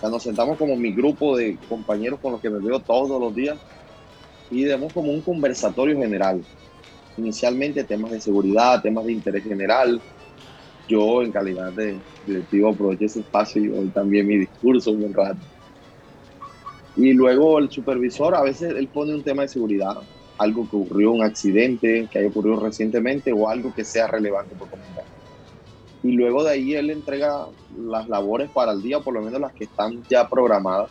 O 0.00 0.08
nos 0.08 0.22
sentamos 0.22 0.56
como 0.56 0.76
mi 0.76 0.92
grupo 0.92 1.36
de 1.36 1.58
compañeros 1.68 2.20
con 2.20 2.32
los 2.32 2.40
que 2.40 2.50
me 2.50 2.60
veo 2.60 2.78
todos 2.80 3.20
los 3.20 3.34
días 3.34 3.58
y 4.50 4.64
demos 4.64 4.92
como 4.92 5.10
un 5.10 5.20
conversatorio 5.20 5.96
general. 5.98 6.40
Inicialmente 7.16 7.82
temas 7.84 8.12
de 8.12 8.20
seguridad, 8.20 8.80
temas 8.80 9.04
de 9.06 9.12
interés 9.12 9.42
general. 9.42 10.00
Yo 10.88 11.22
en 11.22 11.32
calidad 11.32 11.72
de 11.72 11.98
directivo 12.26 12.70
aproveché 12.70 13.06
ese 13.06 13.20
espacio 13.20 13.82
y 13.82 13.88
también 13.88 14.26
mi 14.26 14.38
discurso 14.38 14.92
un 14.92 15.12
rato. 15.12 15.38
Y 16.96 17.12
luego 17.12 17.58
el 17.58 17.70
supervisor 17.70 18.34
a 18.34 18.42
veces 18.42 18.72
él 18.74 18.88
pone 18.88 19.14
un 19.14 19.22
tema 19.22 19.42
de 19.42 19.48
seguridad, 19.48 19.96
algo 20.38 20.68
que 20.68 20.76
ocurrió, 20.76 21.12
un 21.12 21.22
accidente 21.22 22.08
que 22.10 22.18
haya 22.18 22.28
ocurrido 22.28 22.60
recientemente 22.60 23.32
o 23.32 23.48
algo 23.48 23.72
que 23.74 23.84
sea 23.84 24.06
relevante 24.06 24.54
por 24.54 24.70
comentar 24.70 25.17
y 26.02 26.12
luego 26.12 26.44
de 26.44 26.50
ahí 26.50 26.74
él 26.74 26.90
entrega 26.90 27.46
las 27.76 28.08
labores 28.08 28.50
para 28.50 28.72
el 28.72 28.82
día, 28.82 29.00
por 29.00 29.14
lo 29.14 29.22
menos 29.22 29.40
las 29.40 29.52
que 29.52 29.64
están 29.64 30.04
ya 30.08 30.28
programadas, 30.28 30.90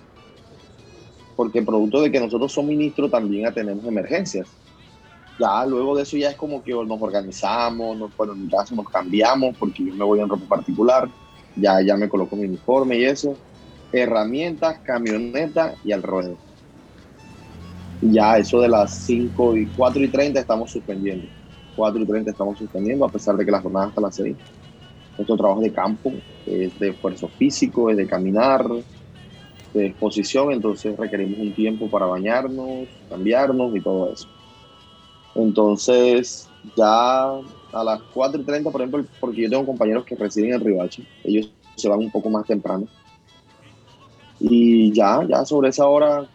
porque 1.35 1.61
producto 1.61 2.01
de 2.01 2.11
que 2.11 2.19
nosotros 2.19 2.51
somos 2.51 2.69
ministros 2.69 3.09
también 3.09 3.53
tenemos 3.53 3.85
emergencias. 3.85 4.47
Ya 5.39 5.65
luego 5.65 5.95
de 5.95 6.03
eso 6.03 6.17
ya 6.17 6.31
es 6.31 6.35
como 6.35 6.63
que 6.63 6.71
nos 6.71 7.01
organizamos, 7.01 7.95
nos, 7.95 8.17
bueno, 8.17 8.33
en 8.33 8.47
nos 8.47 8.89
cambiamos 8.89 9.55
porque 9.57 9.85
yo 9.85 9.93
me 9.93 10.03
voy 10.03 10.19
en 10.19 10.27
ropa 10.27 10.45
particular, 10.47 11.07
ya, 11.55 11.79
ya 11.81 11.95
me 11.95 12.09
coloco 12.09 12.35
mi 12.35 12.45
uniforme 12.45 12.97
y 12.97 13.05
eso, 13.05 13.37
herramientas, 13.93 14.79
camioneta 14.79 15.75
y 15.83 15.91
al 15.91 16.03
ruedo. 16.03 16.35
Ya 18.01 18.37
eso 18.37 18.59
de 18.59 18.67
las 18.67 18.93
5 19.05 19.55
y 19.57 19.67
4 19.67 20.03
y 20.03 20.07
30 20.07 20.39
estamos 20.39 20.71
suspendiendo. 20.71 21.27
4 21.75 22.01
y 22.01 22.05
30 22.05 22.31
estamos 22.31 22.57
suspendiendo 22.57 23.05
a 23.05 23.09
pesar 23.09 23.37
de 23.37 23.45
que 23.45 23.51
la 23.51 23.61
jornada 23.61 23.87
hasta 23.87 24.01
las 24.01 24.15
6 24.15 24.35
Nuestro 25.17 25.35
trabajo 25.35 25.61
de 25.61 25.73
campo 25.73 26.13
es 26.45 26.77
de 26.79 26.89
esfuerzo 26.89 27.27
físico, 27.27 27.89
es 27.89 27.97
de 27.97 28.07
caminar, 28.07 28.67
de 29.73 29.87
exposición, 29.87 30.51
entonces 30.51 30.95
requerimos 30.97 31.39
un 31.39 31.53
tiempo 31.53 31.89
para 31.89 32.05
bañarnos, 32.05 32.87
cambiarnos 33.09 33.75
y 33.75 33.81
todo 33.81 34.11
eso. 34.11 34.27
Entonces, 35.35 36.49
ya 36.75 37.23
a 37.25 37.83
las 37.83 38.01
4 38.13 38.41
y 38.41 38.43
30, 38.43 38.71
por 38.71 38.81
ejemplo, 38.81 39.05
porque 39.19 39.43
yo 39.43 39.49
tengo 39.49 39.65
compañeros 39.65 40.05
que 40.05 40.15
residen 40.15 40.53
en 40.53 40.61
Ribache, 40.61 41.03
ellos 41.23 41.51
se 41.75 41.89
van 41.89 41.99
un 41.99 42.11
poco 42.11 42.29
más 42.29 42.45
temprano. 42.45 42.87
Y 44.39 44.91
ya, 44.93 45.25
ya 45.27 45.45
sobre 45.45 45.69
esa 45.69 45.87
hora, 45.87 46.27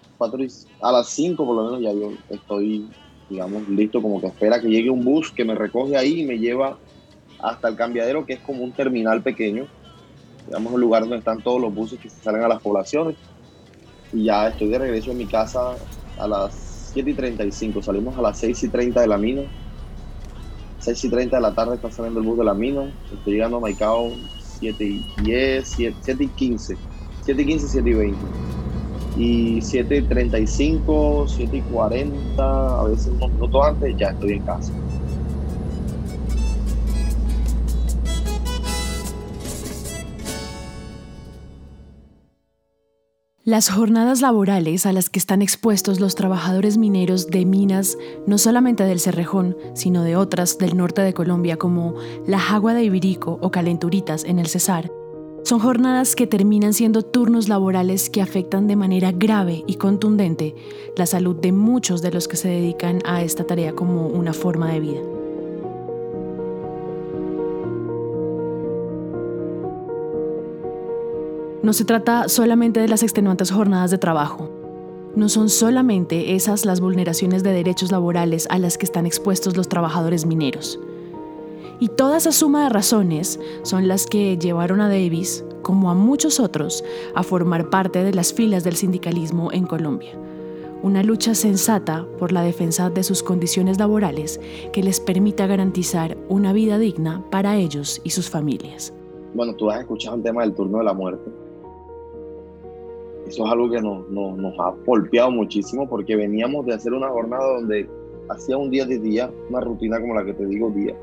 a 0.81 0.93
las 0.93 1.09
5 1.09 1.45
por 1.45 1.57
lo 1.57 1.65
menos, 1.65 1.81
ya 1.81 1.93
yo 1.93 2.13
estoy, 2.31 2.89
digamos, 3.29 3.69
listo, 3.69 4.01
como 4.01 4.21
que 4.21 4.29
espera 4.29 4.61
que 4.61 4.69
llegue 4.69 4.91
un 4.91 5.05
bus 5.05 5.33
que 5.33 5.45
me 5.45 5.55
recoge 5.55 5.97
ahí 5.97 6.21
y 6.21 6.25
me 6.25 6.39
lleva 6.39 6.79
hasta 7.43 7.69
el 7.69 7.77
cambiadero, 7.77 8.25
que 8.25 8.35
es 8.35 8.41
como 8.41 8.63
un 8.63 8.73
terminal 8.73 9.23
pequeño, 9.23 9.67
digamos, 10.47 10.73
un 10.73 10.81
lugar 10.81 11.03
donde 11.03 11.19
están 11.19 11.43
todos 11.43 11.61
los 11.61 11.75
buses 11.75 11.99
que 11.99 12.09
salen 12.09 12.43
a 12.43 12.49
las 12.49 12.63
poblaciones. 12.63 13.17
Y 14.13 14.25
ya 14.25 14.49
estoy 14.49 14.69
de 14.69 14.79
regreso 14.79 15.11
en 15.11 15.19
mi 15.19 15.27
casa 15.27 15.75
a 16.19 16.29
las 16.29 16.91
7 16.93 17.11
y 17.11 17.15
35, 17.15 17.83
salimos 17.83 18.17
a 18.17 18.23
las 18.23 18.39
6 18.39 18.65
y 18.65 18.69
30 18.69 19.01
de 19.01 19.07
la 19.07 19.19
mina 19.19 19.43
6 20.83 21.05
y 21.05 21.09
30 21.11 21.37
de 21.37 21.43
la 21.43 21.55
tarde 21.55 21.77
está 21.77 21.93
saliendo 21.93 22.19
el 22.19 22.27
bus 22.27 22.39
de 22.39 22.45
la 22.45 22.55
mina. 22.55 22.93
Estoy 23.13 23.35
llegando 23.35 23.59
a 23.59 23.61
Maicao 23.61 24.11
7 24.59 24.85
y 24.85 25.07
10, 25.23 25.69
7, 25.69 26.25
y 26.25 26.27
15. 26.27 26.77
7 27.25 27.43
y 27.43 27.47
15, 27.47 27.69
7 27.69 27.89
y 27.89 27.95
20. 27.95 28.19
Y 29.17 29.61
7 29.63 29.97
y 29.97 30.03
35, 30.03 31.27
7 31.29 31.57
y 31.57 31.61
40, 31.61 32.81
a 32.81 32.85
veces 32.85 33.13
unos 33.15 33.31
minutos 33.31 33.65
antes, 33.65 33.97
ya 33.97 34.09
estoy 34.09 34.33
en 34.33 34.43
casa. 34.43 34.73
Las 43.53 43.69
jornadas 43.69 44.23
laborales 44.23 44.87
a 44.87 44.95
las 44.95 45.11
que 45.11 45.19
están 45.19 45.43
expuestos 45.43 46.01
los 46.01 46.15
trabajadores 46.15 46.79
mineros 46.79 47.27
de 47.27 47.45
minas, 47.45 47.99
no 48.27 48.39
solamente 48.39 48.85
del 48.85 48.99
Cerrejón, 48.99 49.59
sino 49.75 50.05
de 50.05 50.17
otras 50.17 50.57
del 50.57 50.75
norte 50.75 51.03
de 51.03 51.13
Colombia 51.13 51.59
como 51.59 51.95
la 52.27 52.39
Jagua 52.39 52.73
de 52.73 52.85
Ibirico 52.85 53.39
o 53.43 53.51
Calenturitas 53.51 54.25
en 54.25 54.39
el 54.39 54.47
Cesar, 54.47 54.91
son 55.45 55.59
jornadas 55.61 56.17
que 56.17 56.27
terminan 56.27 56.73
siendo 56.73 57.03
turnos 57.03 57.51
laborales 57.51 58.09
que 58.09 58.23
afectan 58.23 58.69
de 58.69 58.77
manera 58.77 59.13
grave 59.13 59.65
y 59.67 59.75
contundente 59.75 60.55
la 60.97 61.05
salud 61.05 61.37
de 61.37 61.53
muchos 61.53 62.01
de 62.01 62.11
los 62.11 62.29
que 62.29 62.37
se 62.37 62.49
dedican 62.49 63.01
a 63.05 63.23
esta 63.23 63.45
tarea 63.45 63.75
como 63.75 64.07
una 64.07 64.33
forma 64.33 64.73
de 64.73 64.81
vida. 64.81 65.22
No 71.63 71.73
se 71.73 71.85
trata 71.85 72.29
solamente 72.29 72.81
de 72.81 72.89
las 72.89 73.05
extenuantes 73.05 73.53
jornadas 73.53 73.93
de 73.93 73.99
trabajo. 73.99 74.51
No 75.15 75.29
son 75.29 75.49
solamente 75.49 76.35
esas 76.35 76.65
las 76.65 76.81
vulneraciones 76.81 77.45
de 77.45 77.53
derechos 77.53 77.93
laborales 77.93 78.49
a 78.51 78.59
las 78.59 78.77
que 78.77 78.85
están 78.85 79.07
expuestos 79.07 79.57
los 79.57 79.69
trabajadores 79.69 80.27
mineros. 80.27 80.81
Y 81.79 81.87
toda 81.87 82.17
esa 82.17 82.33
suma 82.33 82.65
de 82.65 82.71
razones 82.71 83.39
son 83.63 83.87
las 83.87 84.07
que 84.07 84.37
llevaron 84.39 84.81
a 84.81 84.89
Davis, 84.89 85.45
como 85.63 85.89
a 85.89 85.95
muchos 85.95 86.41
otros, 86.41 86.83
a 87.15 87.23
formar 87.23 87.71
parte 87.71 88.03
de 88.03 88.13
las 88.13 88.33
filas 88.33 88.65
del 88.65 88.75
sindicalismo 88.75 89.53
en 89.53 89.65
Colombia. 89.65 90.19
Una 90.83 91.05
lucha 91.05 91.37
sensata 91.37 92.05
por 92.19 92.33
la 92.33 92.43
defensa 92.43 92.91
de 92.91 93.05
sus 93.05 93.23
condiciones 93.23 93.79
laborales 93.79 94.41
que 94.73 94.83
les 94.83 94.99
permita 94.99 95.47
garantizar 95.47 96.17
una 96.29 96.53
vida 96.53 96.81
digna 96.81 97.23
para 97.31 97.57
ellos 97.57 98.01
y 98.03 98.11
sus 98.11 98.29
familias. 98.29 98.93
Bueno, 99.33 99.55
tú 99.55 99.71
has 99.71 99.79
escuchado 99.79 100.17
el 100.17 100.25
tema 100.25 100.43
del 100.43 100.55
turno 100.55 100.79
de 100.79 100.85
la 100.85 100.93
muerte 100.93 101.42
eso 103.33 103.47
es 103.47 103.51
algo 103.51 103.71
que 103.71 103.81
nos, 103.81 104.11
nos, 104.11 104.61
ha 104.61 104.75
golpeado 104.85 105.31
muchísimo 105.31 105.89
porque 105.89 106.17
veníamos 106.17 106.67
de 106.67 106.75
hacer 106.75 106.93
una 106.93 107.09
jornada 107.09 107.55
donde 107.55 107.89
hacía 108.29 108.59
un 108.59 108.69
día 108.69 108.85
de 108.85 108.99
día, 108.99 109.31
una 109.49 109.61
rutina 109.61 109.99
como 109.99 110.15
la 110.15 110.23
que 110.23 110.35
te 110.35 110.45
digo 110.45 110.69
día. 110.69 110.95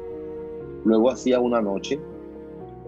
Luego 0.85 1.09
hacía 1.09 1.39
una 1.39 1.59
noche. 1.59 1.99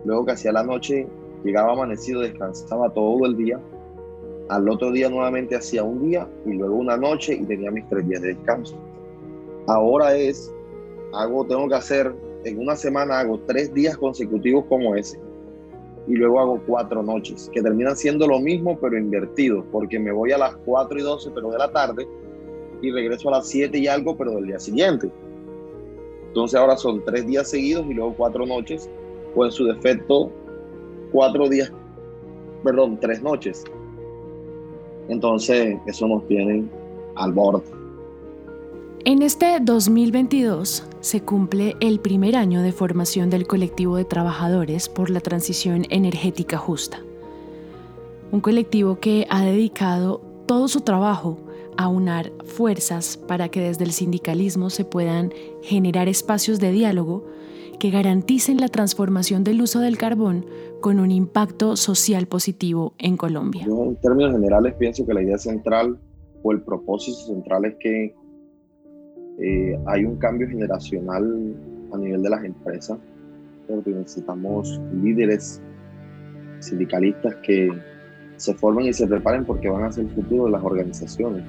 Luego 0.05 0.27
que 0.27 0.33
hacía 0.33 0.51
la 0.51 0.63
noche, 0.63 1.07
llegaba 1.43 1.73
amanecido, 1.73 2.21
descansaba 2.21 2.91
todo 2.91 3.25
el 3.25 3.35
día. 3.35 3.59
Al 4.49 4.69
otro 4.69 4.91
día 4.91 5.09
nuevamente 5.09 5.55
hacía 5.55 5.83
un 5.83 6.07
día 6.07 6.29
y 6.45 6.53
luego 6.53 6.75
una 6.75 6.95
noche 6.95 7.33
y 7.33 7.43
tenía 7.43 7.71
mis 7.71 7.89
tres 7.89 8.07
días 8.07 8.21
de 8.21 8.35
descanso. 8.35 8.75
Ahora 9.65 10.15
es, 10.15 10.53
hago, 11.13 11.45
tengo 11.47 11.67
que 11.67 11.75
hacer, 11.75 12.13
en 12.45 12.59
una 12.59 12.75
semana 12.75 13.19
hago 13.19 13.39
tres 13.47 13.73
días 13.73 13.97
consecutivos 13.97 14.65
como 14.65 14.95
ese 14.95 15.19
y 16.07 16.15
luego 16.15 16.39
hago 16.39 16.61
cuatro 16.65 17.03
noches, 17.03 17.49
que 17.53 17.61
terminan 17.61 17.95
siendo 17.95 18.27
lo 18.27 18.39
mismo 18.39 18.77
pero 18.79 18.97
invertido, 18.97 19.63
porque 19.71 19.99
me 19.99 20.11
voy 20.11 20.31
a 20.31 20.37
las 20.37 20.55
4 20.65 20.99
y 20.99 21.01
12 21.01 21.31
pero 21.33 21.51
de 21.51 21.57
la 21.57 21.71
tarde 21.71 22.07
y 22.81 22.91
regreso 22.91 23.29
a 23.29 23.33
las 23.33 23.47
7 23.47 23.77
y 23.77 23.87
algo 23.87 24.17
pero 24.17 24.31
del 24.31 24.47
día 24.47 24.59
siguiente. 24.59 25.11
Entonces 26.27 26.59
ahora 26.59 26.77
son 26.77 27.03
tres 27.03 27.27
días 27.27 27.49
seguidos 27.49 27.85
y 27.89 27.93
luego 27.93 28.13
cuatro 28.15 28.45
noches, 28.45 28.89
o 29.35 29.45
en 29.45 29.51
su 29.51 29.65
defecto 29.65 30.31
cuatro 31.11 31.49
días, 31.49 31.71
perdón, 32.63 32.97
tres 32.99 33.21
noches. 33.21 33.65
Entonces 35.09 35.77
eso 35.87 36.07
nos 36.07 36.25
tiene 36.27 36.63
al 37.15 37.33
borde. 37.33 37.80
En 39.03 39.23
este 39.23 39.59
2022 39.59 40.87
se 40.99 41.21
cumple 41.21 41.75
el 41.79 41.99
primer 41.99 42.35
año 42.35 42.61
de 42.61 42.71
formación 42.71 43.31
del 43.31 43.47
colectivo 43.47 43.95
de 43.95 44.05
trabajadores 44.05 44.89
por 44.89 45.09
la 45.09 45.21
transición 45.21 45.85
energética 45.89 46.59
justa. 46.59 46.99
Un 48.31 48.41
colectivo 48.41 48.99
que 48.99 49.25
ha 49.31 49.43
dedicado 49.43 50.21
todo 50.45 50.67
su 50.67 50.81
trabajo 50.81 51.39
a 51.77 51.87
unar 51.87 52.31
fuerzas 52.45 53.17
para 53.17 53.49
que 53.49 53.61
desde 53.61 53.85
el 53.85 53.91
sindicalismo 53.91 54.69
se 54.69 54.85
puedan 54.85 55.33
generar 55.63 56.07
espacios 56.07 56.59
de 56.59 56.71
diálogo 56.71 57.25
que 57.79 57.89
garanticen 57.89 58.61
la 58.61 58.67
transformación 58.67 59.43
del 59.43 59.63
uso 59.63 59.79
del 59.79 59.97
carbón 59.97 60.45
con 60.79 60.99
un 60.99 61.09
impacto 61.09 61.75
social 61.75 62.27
positivo 62.27 62.93
en 62.99 63.17
Colombia. 63.17 63.63
Yo 63.65 63.83
en 63.83 63.95
términos 63.95 64.33
generales 64.33 64.75
pienso 64.77 65.07
que 65.07 65.13
la 65.15 65.23
idea 65.23 65.39
central 65.39 65.97
o 66.43 66.51
el 66.51 66.61
propósito 66.61 67.17
central 67.17 67.65
es 67.65 67.75
que 67.79 68.20
eh, 69.41 69.75
hay 69.87 70.05
un 70.05 70.17
cambio 70.17 70.47
generacional 70.47 71.55
a 71.91 71.97
nivel 71.97 72.21
de 72.21 72.29
las 72.29 72.43
empresas, 72.43 72.99
porque 73.67 73.89
necesitamos 73.89 74.79
líderes 75.01 75.59
sindicalistas 76.59 77.35
que 77.43 77.71
se 78.37 78.53
formen 78.53 78.85
y 78.85 78.93
se 78.93 79.07
preparen 79.07 79.43
porque 79.43 79.67
van 79.67 79.83
a 79.83 79.91
ser 79.91 80.05
el 80.05 80.11
futuro 80.11 80.45
de 80.45 80.51
las 80.51 80.63
organizaciones. 80.63 81.43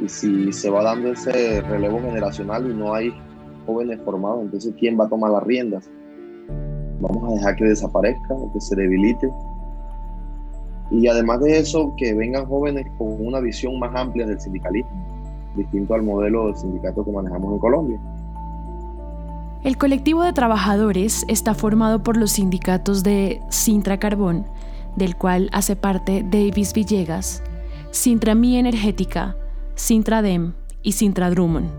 Y 0.00 0.08
si 0.08 0.52
se 0.52 0.68
va 0.68 0.82
dando 0.82 1.12
ese 1.12 1.60
relevo 1.60 2.00
generacional 2.00 2.68
y 2.68 2.74
no 2.74 2.92
hay 2.92 3.14
jóvenes 3.64 4.00
formados, 4.04 4.42
entonces 4.42 4.74
¿quién 4.80 4.98
va 4.98 5.04
a 5.04 5.08
tomar 5.08 5.30
las 5.30 5.44
riendas? 5.44 5.88
Vamos 7.00 7.30
a 7.30 7.34
dejar 7.36 7.54
que 7.54 7.66
desaparezca 7.66 8.34
o 8.34 8.52
que 8.52 8.60
se 8.60 8.74
debilite. 8.74 9.28
Y 10.90 11.06
además 11.06 11.40
de 11.40 11.58
eso, 11.58 11.94
que 11.96 12.14
vengan 12.14 12.46
jóvenes 12.46 12.84
con 12.98 13.24
una 13.24 13.38
visión 13.38 13.78
más 13.78 13.94
amplia 13.94 14.26
del 14.26 14.40
sindicalismo 14.40 15.11
distinto 15.56 15.94
al 15.94 16.02
modelo 16.02 16.48
de 16.48 16.56
sindicato 16.56 17.04
que 17.04 17.10
manejamos 17.10 17.52
en 17.52 17.58
Colombia. 17.58 18.00
El 19.64 19.76
colectivo 19.76 20.22
de 20.24 20.32
trabajadores 20.32 21.24
está 21.28 21.54
formado 21.54 22.02
por 22.02 22.16
los 22.16 22.32
sindicatos 22.32 23.04
de 23.04 23.40
Sintra 23.48 23.98
Carbón, 23.98 24.44
del 24.96 25.16
cual 25.16 25.48
hace 25.52 25.76
parte 25.76 26.24
Davis 26.28 26.72
Villegas, 26.74 27.42
Sintra 27.92 28.34
Mi 28.34 28.56
Energética, 28.56 29.36
Sintra 29.76 30.20
Dem 30.20 30.54
y 30.82 30.92
Sintra 30.92 31.30
Drummond. 31.30 31.70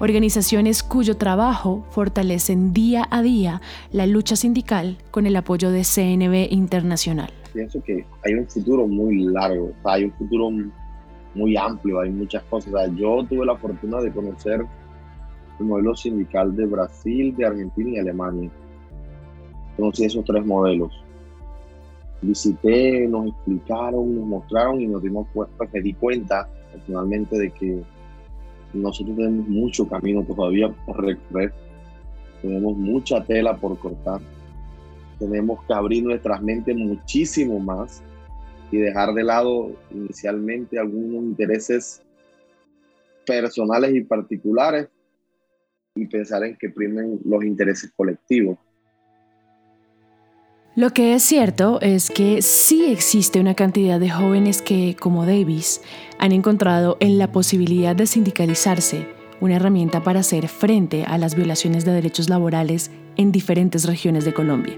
Organizaciones 0.00 0.82
cuyo 0.82 1.16
trabajo 1.16 1.84
fortalecen 1.90 2.72
día 2.72 3.06
a 3.10 3.22
día 3.22 3.60
la 3.92 4.06
lucha 4.06 4.34
sindical 4.34 4.96
con 5.10 5.26
el 5.26 5.36
apoyo 5.36 5.70
de 5.70 5.84
CNB 5.84 6.52
Internacional. 6.52 7.32
Pienso 7.52 7.82
que 7.82 8.04
hay 8.24 8.34
un 8.34 8.48
futuro 8.48 8.88
muy 8.88 9.24
largo, 9.24 9.72
hay 9.84 10.04
un 10.04 10.12
futuro 10.12 10.50
muy 11.34 11.56
amplio, 11.56 12.00
hay 12.00 12.10
muchas 12.10 12.42
cosas. 12.44 12.72
yo 12.96 13.24
tuve 13.28 13.44
la 13.46 13.56
fortuna 13.56 14.00
de 14.00 14.12
conocer 14.12 14.64
el 15.58 15.66
modelo 15.66 15.94
sindical 15.94 16.54
de 16.54 16.66
Brasil, 16.66 17.34
de 17.36 17.46
Argentina 17.46 17.90
y 17.90 17.98
Alemania. 17.98 18.50
Conocí 19.76 20.04
esos 20.04 20.24
tres 20.24 20.44
modelos. 20.44 20.92
Visité, 22.22 23.06
nos 23.06 23.28
explicaron, 23.28 24.14
nos 24.14 24.26
mostraron 24.26 24.80
y 24.80 24.86
nos 24.86 25.02
dimos 25.02 25.26
cuenta, 25.32 25.68
me 25.72 25.80
di 25.82 25.92
cuenta 25.92 26.48
personalmente 26.72 27.38
de 27.38 27.50
que 27.50 27.82
nosotros 28.72 29.16
tenemos 29.16 29.46
mucho 29.46 29.86
camino 29.86 30.22
todavía 30.24 30.72
por 30.86 31.04
recorrer, 31.04 31.52
tenemos 32.40 32.76
mucha 32.76 33.22
tela 33.22 33.56
por 33.56 33.78
cortar, 33.78 34.20
tenemos 35.18 35.62
que 35.64 35.74
abrir 35.74 36.02
nuestras 36.02 36.42
mentes 36.42 36.76
muchísimo 36.76 37.58
más 37.60 38.02
y 38.74 38.78
dejar 38.78 39.14
de 39.14 39.22
lado 39.22 39.70
inicialmente 39.92 40.80
algunos 40.80 41.22
intereses 41.22 42.02
personales 43.24 43.94
y 43.94 44.00
particulares 44.00 44.88
y 45.94 46.06
pensar 46.06 46.42
en 46.42 46.56
que 46.56 46.70
primen 46.70 47.20
los 47.24 47.44
intereses 47.44 47.92
colectivos. 47.96 48.58
Lo 50.74 50.90
que 50.90 51.14
es 51.14 51.22
cierto 51.22 51.80
es 51.80 52.10
que 52.10 52.42
sí 52.42 52.86
existe 52.86 53.38
una 53.38 53.54
cantidad 53.54 54.00
de 54.00 54.10
jóvenes 54.10 54.60
que, 54.60 54.96
como 54.98 55.24
Davis, 55.24 55.80
han 56.18 56.32
encontrado 56.32 56.96
en 56.98 57.16
la 57.16 57.30
posibilidad 57.30 57.94
de 57.94 58.06
sindicalizarse 58.06 59.06
una 59.40 59.54
herramienta 59.54 60.02
para 60.02 60.20
hacer 60.20 60.48
frente 60.48 61.04
a 61.04 61.16
las 61.16 61.36
violaciones 61.36 61.84
de 61.84 61.92
derechos 61.92 62.28
laborales 62.28 62.90
en 63.16 63.30
diferentes 63.30 63.84
regiones 63.84 64.24
de 64.24 64.34
Colombia. 64.34 64.76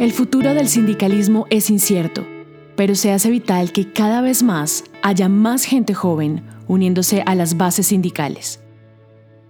El 0.00 0.12
futuro 0.12 0.54
del 0.54 0.66
sindicalismo 0.66 1.46
es 1.50 1.68
incierto, 1.68 2.26
pero 2.74 2.94
se 2.94 3.12
hace 3.12 3.28
vital 3.28 3.70
que 3.70 3.92
cada 3.92 4.22
vez 4.22 4.42
más 4.42 4.82
haya 5.02 5.28
más 5.28 5.66
gente 5.66 5.92
joven 5.92 6.42
uniéndose 6.68 7.22
a 7.26 7.34
las 7.34 7.58
bases 7.58 7.88
sindicales. 7.88 8.62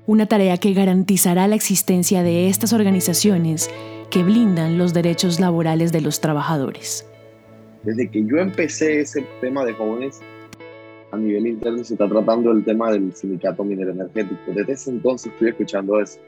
Una 0.09 0.27
tarea 0.27 0.59
que 0.59 0.73
garantizará 0.73 1.47
la 1.47 1.55
existencia 1.55 2.25
de 2.25 2.49
estas 2.49 2.73
organizaciones 2.73 3.71
que 4.11 4.25
blindan 4.25 4.77
los 4.77 4.93
derechos 4.93 5.39
laborales 5.39 5.93
de 5.93 6.01
los 6.01 6.21
trabajadores. 6.21 7.07
Desde 7.85 8.11
que 8.11 8.25
yo 8.25 8.39
empecé 8.39 9.03
ese 9.03 9.25
tema 9.41 9.65
de 9.65 9.75
jóvenes, 9.75 10.19
a 11.13 11.17
nivel 11.17 11.47
interno 11.47 11.85
se 11.85 11.95
está 11.95 12.09
tratando 12.09 12.51
el 12.51 12.65
tema 12.65 12.91
del 12.91 13.15
sindicato 13.15 13.63
minero 13.63 13.93
energético. 13.93 14.51
Desde 14.53 14.73
ese 14.73 14.91
entonces 14.91 15.31
estoy 15.33 15.51
escuchando 15.51 16.01
eso. 16.01 16.19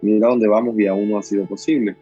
Mira 0.00 0.28
dónde 0.28 0.48
vamos 0.48 0.74
y 0.78 0.86
aún 0.86 1.10
no 1.10 1.18
ha 1.18 1.22
sido 1.22 1.44
posible. 1.44 1.94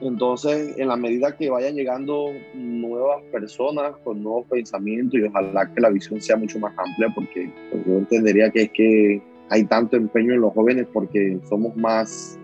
Entonces, 0.00 0.76
en 0.76 0.88
la 0.88 0.96
medida 0.96 1.34
que 1.34 1.48
vayan 1.48 1.74
llegando 1.74 2.30
nuevas 2.54 3.22
personas 3.32 3.96
con 4.04 4.22
nuevos 4.22 4.46
pensamientos 4.46 5.18
y 5.18 5.22
ojalá 5.22 5.72
que 5.72 5.80
la 5.80 5.88
visión 5.88 6.20
sea 6.20 6.36
mucho 6.36 6.58
más 6.58 6.74
amplia, 6.76 7.10
porque 7.14 7.50
pues, 7.70 7.86
yo 7.86 7.98
entendería 7.98 8.50
que 8.50 8.62
es 8.62 8.70
que 8.72 9.22
hay 9.48 9.64
tanto 9.64 9.96
empeño 9.96 10.34
en 10.34 10.40
los 10.42 10.52
jóvenes 10.52 10.86
porque 10.92 11.38
somos 11.48 11.74
más, 11.76 12.38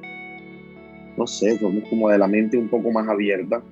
no 1.17 1.27
sé, 1.27 1.59
somos 1.59 1.85
como 1.91 2.09
de 2.09 2.19
la 2.19 2.27
mente 2.27 2.57
un 2.57 2.69
poco 2.69 2.91
más 2.91 3.07
abierta. 3.07 3.63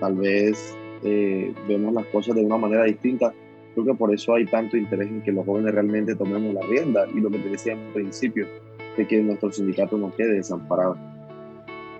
Tal 0.00 0.14
vez 0.16 0.74
eh, 1.04 1.52
vemos 1.68 1.92
las 1.92 2.06
cosas 2.06 2.34
de 2.34 2.44
una 2.44 2.56
manera 2.56 2.84
distinta. 2.84 3.34
Creo 3.74 3.86
que 3.86 3.94
por 3.94 4.12
eso 4.12 4.34
hay 4.34 4.46
tanto 4.46 4.78
interés 4.78 5.08
en 5.08 5.22
que 5.22 5.32
los 5.32 5.44
jóvenes 5.44 5.74
realmente 5.74 6.14
tomemos 6.14 6.54
la 6.54 6.62
rienda 6.62 7.06
y 7.14 7.20
lo 7.20 7.30
que 7.30 7.38
te 7.38 7.50
decía 7.50 7.74
en 7.74 7.92
principio, 7.92 8.46
de 8.96 9.06
que 9.06 9.20
nuestro 9.20 9.52
sindicato 9.52 9.98
no 9.98 10.14
quede 10.14 10.34
desamparado. 10.34 11.11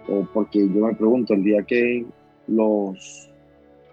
O 0.09 0.27
porque 0.33 0.61
yo 0.61 0.87
me 0.87 0.95
pregunto, 0.95 1.35
el 1.35 1.45
día 1.45 1.63
que 1.63 2.05
los 2.49 3.31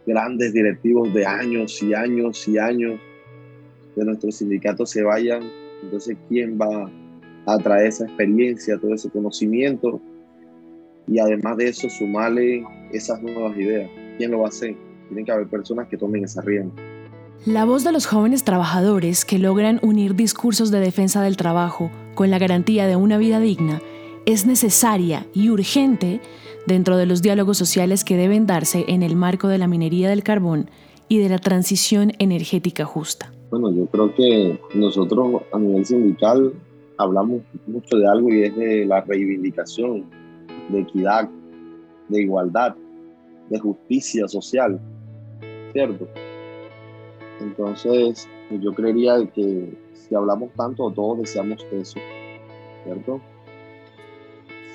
grandes 0.06 0.54
directivos 0.54 1.14
de 1.14 1.26
años 1.26 1.82
y 1.84 1.94
años 1.94 2.48
y 2.48 2.58
años 2.58 3.00
de 3.96 4.06
nuestro 4.06 4.32
sindicato 4.32 4.86
se 4.86 5.04
vayan, 5.04 5.44
entonces 5.84 6.18
¿quién 6.28 6.58
va 6.60 6.90
a 7.46 7.58
traer 7.60 7.88
esa 7.88 8.06
experiencia, 8.06 8.78
todo 8.78 8.94
ese 8.94 9.10
conocimiento? 9.10 10.02
Y 11.08 11.20
además 11.20 11.58
de 11.58 11.70
eso, 11.70 11.90
sumarle 11.90 12.64
esas 12.92 13.22
nuevas 13.22 13.58
ideas. 13.58 13.90
¿Quién 14.18 14.32
lo 14.32 14.40
va 14.40 14.46
a 14.46 14.50
hacer? 14.50 14.76
Tienen 15.08 15.26
que 15.26 15.32
haber 15.32 15.48
personas 15.48 15.88
que 15.88 15.98
tomen 15.98 16.24
esa 16.24 16.42
rienda. 16.42 16.74
La 17.46 17.66
voz 17.66 17.84
de 17.84 17.92
los 17.92 18.06
jóvenes 18.06 18.44
trabajadores 18.44 19.26
que 19.26 19.40
logran 19.40 19.80
unir 19.82 20.16
discursos 20.16 20.72
de 20.72 20.80
defensa 20.80 21.22
del 21.22 21.38
trabajo 21.38 21.90
con 22.14 22.30
la 22.30 22.38
garantía 22.38 22.86
de 22.86 22.96
una 22.96 23.18
vida 23.18 23.40
digna 23.40 23.82
es 24.26 24.46
necesaria 24.46 25.26
y 25.34 25.50
urgente 25.50 26.22
dentro 26.66 26.98
de 26.98 27.06
los 27.06 27.22
diálogos 27.22 27.58
sociales 27.58 28.04
que 28.04 28.18
deben 28.18 28.46
darse 28.46 28.86
en 28.88 29.04
el 29.04 29.16
marco 29.16 29.48
de 29.48 29.58
la 29.58 29.68
minería 29.68 30.10
del 30.10 30.24
carbón 30.24 30.70
y 31.08 31.20
de 31.20 31.30
la 31.30 31.40
transición 31.40 32.12
energética 32.20 32.86
justa. 32.86 33.32
Bueno, 33.50 33.72
yo 33.72 33.88
creo 33.88 34.14
que 34.14 34.60
nosotros 34.76 35.42
a 35.52 35.58
nivel 35.58 35.86
sindical 35.86 36.54
hablamos 36.98 37.42
mucho 37.66 37.98
de 37.98 38.08
algo 38.08 38.30
y 38.30 38.44
es 38.44 38.56
de 38.56 38.86
la 38.86 39.02
reivindicación, 39.02 40.06
de 40.70 40.82
equidad, 40.82 41.28
de 42.10 42.22
igualdad, 42.22 42.76
de 43.50 43.60
justicia 43.60 44.28
social, 44.28 44.80
¿cierto? 45.74 46.08
Entonces, 47.42 48.28
yo 48.62 48.74
creería 48.74 49.26
que 49.34 49.74
si 49.94 50.14
hablamos 50.14 50.52
tanto, 50.54 50.92
todos 50.92 51.20
deseamos 51.20 51.66
eso, 51.72 52.00
¿cierto? 52.84 53.22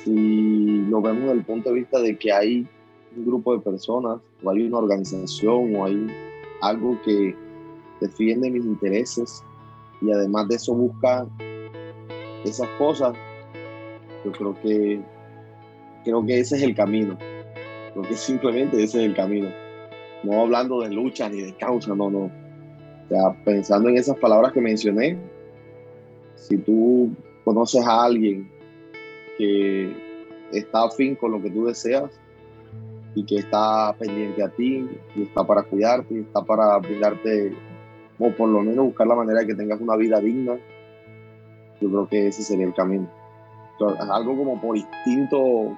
Si 0.05 0.85
lo 0.91 1.01
vemos 1.01 1.23
desde 1.23 1.33
el 1.33 1.45
punto 1.45 1.71
de 1.71 1.77
vista 1.77 1.99
de 2.01 2.17
que 2.19 2.33
hay 2.33 2.69
un 3.17 3.25
grupo 3.25 3.55
de 3.55 3.61
personas, 3.61 4.19
o 4.43 4.51
hay 4.51 4.67
una 4.67 4.79
organización, 4.79 5.75
o 5.77 5.85
hay 5.85 6.07
algo 6.61 6.99
que 7.05 7.35
defiende 8.01 8.51
mis 8.51 8.65
intereses, 8.65 9.43
y 10.03 10.11
además 10.11 10.49
de 10.49 10.57
eso 10.57 10.75
busca 10.75 11.27
esas 12.45 12.69
cosas, 12.79 13.15
yo 14.25 14.33
creo 14.33 14.55
que 14.61 15.01
creo 16.05 16.25
que 16.25 16.41
ese 16.41 16.57
es 16.57 16.63
el 16.63 16.75
camino. 16.75 17.17
Creo 17.93 18.03
que 18.03 18.15
simplemente 18.17 18.83
ese 18.83 18.99
es 18.99 19.07
el 19.07 19.15
camino. 19.15 19.49
No 20.23 20.43
hablando 20.43 20.81
de 20.81 20.91
lucha 20.91 21.29
ni 21.29 21.41
de 21.41 21.55
causa, 21.57 21.95
no, 21.95 22.11
no 22.11 22.31
o 23.05 23.09
sea, 23.09 23.45
pensando 23.45 23.89
en 23.89 23.97
esas 23.97 24.17
palabras 24.19 24.53
que 24.53 24.61
mencioné, 24.61 25.19
si 26.37 26.57
tú 26.59 27.11
conoces 27.45 27.85
a 27.87 28.05
alguien 28.05 28.51
que 29.39 29.93
está 30.53 30.85
afín 30.85 31.15
con 31.15 31.33
lo 31.33 31.43
que 31.43 31.51
tú 31.51 31.67
deseas 31.67 32.11
y 33.15 33.25
que 33.25 33.37
está 33.37 33.95
pendiente 33.99 34.43
a 34.43 34.49
ti 34.49 34.89
y 35.15 35.23
está 35.23 35.45
para 35.45 35.63
cuidarte 35.63 36.15
y 36.15 36.21
está 36.21 36.43
para 36.43 36.79
brindarte 36.79 37.55
o 38.19 38.31
por 38.31 38.49
lo 38.49 38.61
menos 38.61 38.87
buscar 38.87 39.07
la 39.07 39.17
manera 39.17 39.41
de 39.41 39.47
que 39.47 39.55
tengas 39.55 39.81
una 39.81 39.97
vida 39.97 40.21
digna, 40.21 40.57
yo 41.81 41.89
creo 41.89 42.09
que 42.09 42.29
ese 42.29 42.43
sería 42.43 42.67
el 42.67 42.75
camino. 42.75 43.11
es 43.81 44.11
algo 44.11 44.37
como 44.37 44.61
por 44.61 44.77
instinto 44.77 45.77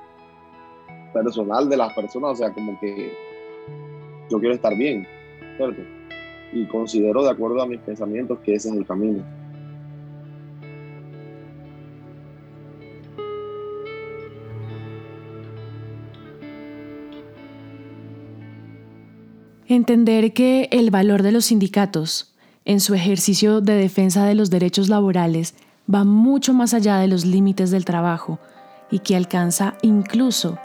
personal 1.14 1.68
de 1.68 1.76
las 1.78 1.94
personas, 1.94 2.32
o 2.32 2.36
sea, 2.36 2.52
como 2.52 2.78
que 2.78 3.12
yo 4.30 4.38
quiero 4.38 4.54
estar 4.54 4.76
bien, 4.76 5.06
¿cierto? 5.56 5.82
y 6.52 6.64
considero 6.66 7.22
de 7.22 7.30
acuerdo 7.30 7.60
a 7.62 7.66
mis 7.66 7.80
pensamientos 7.80 8.38
que 8.40 8.54
ese 8.54 8.70
es 8.70 8.76
el 8.76 8.86
camino. 8.86 9.24
Entender 19.68 20.32
que 20.32 20.68
el 20.70 20.92
valor 20.92 21.24
de 21.24 21.32
los 21.32 21.46
sindicatos 21.46 22.32
en 22.64 22.78
su 22.78 22.94
ejercicio 22.94 23.60
de 23.60 23.74
defensa 23.74 24.24
de 24.24 24.36
los 24.36 24.48
derechos 24.48 24.88
laborales 24.88 25.54
va 25.92 26.04
mucho 26.04 26.54
más 26.54 26.72
allá 26.72 26.98
de 26.98 27.08
los 27.08 27.24
límites 27.24 27.72
del 27.72 27.84
trabajo 27.84 28.38
y 28.92 29.00
que 29.00 29.16
alcanza 29.16 29.74
incluso 29.82 30.56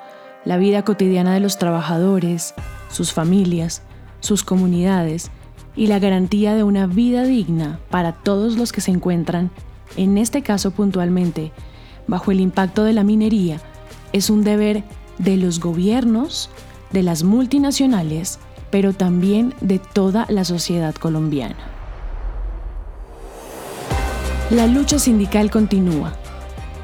la 0.46 0.58
vida 0.58 0.84
cotidiana 0.84 1.34
de 1.34 1.40
los 1.40 1.58
trabajadores, 1.58 2.54
sus 2.92 3.12
familias, 3.12 3.82
sus 4.20 4.44
comunidades 4.44 5.32
y 5.76 5.88
la 5.88 5.98
garantía 5.98 6.54
de 6.54 6.64
una 6.64 6.86
vida 6.86 7.24
digna 7.24 7.80
para 7.90 8.12
todos 8.12 8.56
los 8.56 8.72
que 8.72 8.82
se 8.82 8.92
encuentran, 8.92 9.50
en 9.98 10.20
este 10.20 10.44
caso 10.44 10.70
puntualmente, 10.70 11.52
bajo 12.06 12.32
el 12.32 12.40
impacto 12.40 12.84
de 12.84 12.94
la 12.94 13.04
minería, 13.04 13.60
es 14.14 14.30
un 14.30 14.44
deber 14.44 14.84
de 15.18 15.38
los 15.38 15.60
gobiernos, 15.60 16.52
de 16.92 17.02
las 17.02 17.24
multinacionales, 17.24 18.40
pero 18.72 18.94
también 18.94 19.54
de 19.62 19.80
toda 19.80 20.26
la 20.30 20.44
sociedad 20.46 20.96
colombiana. 20.96 21.58
La 24.50 24.68
lucha 24.68 25.00
sindical 25.00 25.50
continúa. 25.52 26.14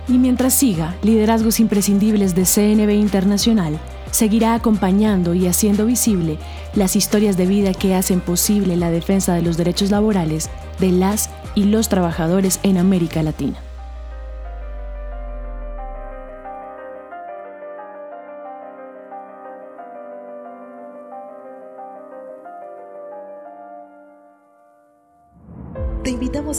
Y 0.07 0.17
mientras 0.17 0.53
siga 0.53 0.95
liderazgos 1.01 1.59
imprescindibles 1.59 2.33
de 2.33 2.45
CNB 2.45 2.91
Internacional, 2.91 3.77
seguirá 4.11 4.53
acompañando 4.53 5.33
y 5.33 5.47
haciendo 5.47 5.85
visible 5.85 6.37
las 6.75 6.95
historias 6.95 7.35
de 7.35 7.45
vida 7.45 7.73
que 7.73 7.93
hacen 7.93 8.21
posible 8.21 8.77
la 8.77 8.89
defensa 8.89 9.33
de 9.33 9.41
los 9.41 9.57
derechos 9.57 9.91
laborales 9.91 10.49
de 10.79 10.91
las 10.91 11.29
y 11.55 11.65
los 11.65 11.89
trabajadores 11.89 12.59
en 12.63 12.77
América 12.77 13.21
Latina. 13.21 13.66